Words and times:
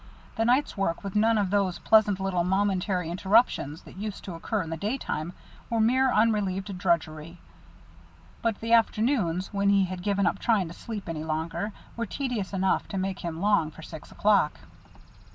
The 0.35 0.45
night's 0.45 0.75
work 0.75 1.03
with 1.03 1.15
none 1.15 1.37
of 1.37 1.51
those 1.51 1.77
pleasant 1.77 2.19
little 2.19 2.43
momentary 2.43 3.07
interruptions 3.11 3.83
that 3.83 3.97
used 3.97 4.23
to 4.23 4.33
occur 4.33 4.63
in 4.63 4.71
the 4.71 4.75
daytime 4.75 5.31
was 5.69 5.79
mere 5.83 6.11
unrelieved 6.11 6.75
drudgery, 6.75 7.37
but 8.41 8.59
the 8.61 8.73
afternoons, 8.73 9.53
when 9.53 9.69
he 9.69 9.83
had 9.85 10.01
given 10.01 10.25
up 10.25 10.39
trying 10.39 10.67
to 10.69 10.73
sleep 10.73 11.07
any 11.07 11.23
longer, 11.23 11.71
were 11.95 12.07
tedious 12.07 12.51
enough 12.51 12.87
to 12.87 12.97
make 12.97 13.19
him 13.19 13.41
long 13.41 13.69
for 13.69 13.83
six 13.83 14.11
o'clock. 14.11 14.61